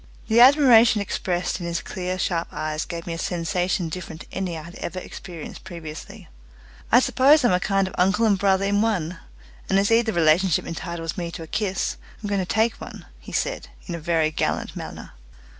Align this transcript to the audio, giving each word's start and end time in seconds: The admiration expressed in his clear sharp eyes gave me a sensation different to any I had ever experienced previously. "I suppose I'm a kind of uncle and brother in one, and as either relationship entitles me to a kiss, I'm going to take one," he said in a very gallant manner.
The 0.29 0.39
admiration 0.39 0.99
expressed 0.99 1.59
in 1.59 1.67
his 1.67 1.79
clear 1.83 2.17
sharp 2.17 2.47
eyes 2.51 2.85
gave 2.85 3.05
me 3.05 3.13
a 3.13 3.19
sensation 3.19 3.87
different 3.87 4.21
to 4.21 4.27
any 4.31 4.57
I 4.57 4.63
had 4.63 4.73
ever 4.77 4.97
experienced 4.97 5.63
previously. 5.63 6.27
"I 6.91 6.99
suppose 6.99 7.43
I'm 7.45 7.51
a 7.51 7.59
kind 7.59 7.87
of 7.87 7.93
uncle 7.99 8.25
and 8.25 8.35
brother 8.35 8.65
in 8.65 8.81
one, 8.81 9.19
and 9.69 9.77
as 9.77 9.91
either 9.91 10.11
relationship 10.11 10.65
entitles 10.65 11.17
me 11.19 11.29
to 11.29 11.43
a 11.43 11.45
kiss, 11.47 11.97
I'm 12.23 12.29
going 12.29 12.41
to 12.41 12.45
take 12.51 12.81
one," 12.81 13.05
he 13.19 13.31
said 13.31 13.67
in 13.85 13.93
a 13.93 13.99
very 13.99 14.31
gallant 14.31 14.75
manner. 14.75 15.11